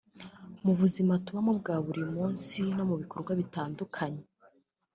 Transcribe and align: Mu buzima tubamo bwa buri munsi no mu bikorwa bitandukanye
Mu 0.65 0.73
buzima 0.79 1.13
tubamo 1.25 1.51
bwa 1.59 1.75
buri 1.85 2.03
munsi 2.13 2.59
no 2.75 2.83
mu 2.89 2.95
bikorwa 3.01 3.31
bitandukanye 3.39 4.23